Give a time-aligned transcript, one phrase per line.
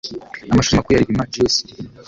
[0.51, 1.89] Amashuri makuru ya Rilima (GS Rilima).